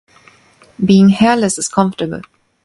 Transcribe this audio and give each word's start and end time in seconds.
Being 0.83 1.09
hair 1.09 1.37
less 1.37 1.59
is 1.59 1.69
comfortable. 1.69 2.21